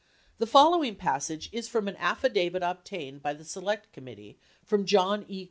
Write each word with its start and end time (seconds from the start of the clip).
The 0.39 0.47
follow 0.47 0.83
ing 0.83 0.95
passage 0.95 1.47
is 1.51 1.67
from 1.67 1.87
an 1.87 1.95
affidavit 1.97 2.61
98 2.61 2.67
obtained 2.71 3.21
by 3.21 3.35
the 3.35 3.45
Select 3.45 3.93
Committee 3.93 4.39
from 4.65 4.83
John 4.83 5.25
E. 5.27 5.39